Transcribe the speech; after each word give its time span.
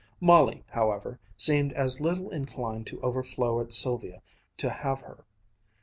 Molly, 0.19 0.63
however, 0.69 1.19
seemed 1.37 1.73
as 1.73 2.01
little 2.01 2.31
inclined 2.31 2.87
to 2.87 2.99
overflow 3.01 3.59
as 3.63 3.77
Sylvia 3.77 4.23
to 4.57 4.71
have 4.71 5.01
her. 5.01 5.25